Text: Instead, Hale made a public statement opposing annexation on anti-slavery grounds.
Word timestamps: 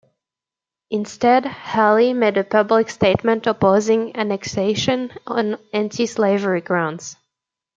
Instead, 0.89 1.45
Hale 1.45 2.15
made 2.15 2.35
a 2.35 2.43
public 2.43 2.89
statement 2.89 3.45
opposing 3.45 4.15
annexation 4.15 5.11
on 5.27 5.59
anti-slavery 5.73 6.61
grounds. 6.61 7.17